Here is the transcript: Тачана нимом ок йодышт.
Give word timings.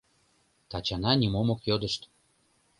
Тачана 0.69 1.11
нимом 1.21 1.47
ок 1.53 1.61
йодышт. 1.69 2.01